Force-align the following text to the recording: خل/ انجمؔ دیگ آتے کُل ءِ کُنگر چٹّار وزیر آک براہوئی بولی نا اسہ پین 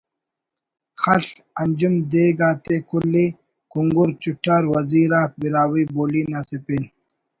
خل/ 1.01 1.25
انجمؔ 1.61 1.93
دیگ 2.11 2.39
آتے 2.49 2.75
کُل 2.89 3.13
ءِ 3.23 3.25
کُنگر 3.71 4.09
چٹّار 4.21 4.63
وزیر 4.73 5.11
آک 5.21 5.31
براہوئی 5.39 5.83
بولی 5.93 6.21
نا 6.31 6.39
اسہ 6.43 6.57
پین 6.65 6.83